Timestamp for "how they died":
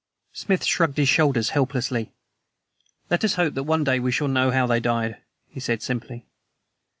4.49-5.17